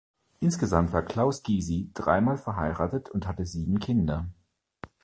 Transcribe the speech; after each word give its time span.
Insgesamt 0.39 0.93
war 0.93 1.03
Klaus 1.03 1.43
Gysi 1.43 1.91
dreimal 1.93 2.35
verheiratet 2.35 3.11
und 3.11 3.27
hatte 3.27 3.45
sieben 3.45 3.77
Kinder. 3.79 4.31